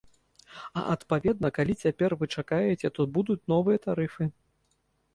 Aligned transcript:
А 0.81 0.85
адпаведна, 0.93 1.51
калі 1.59 1.73
цяпер 1.83 2.17
вы 2.23 2.31
чакаеце, 2.35 2.87
то 2.99 3.09
будуць 3.19 3.41
новыя 3.57 3.77
тарыфы? 3.89 4.23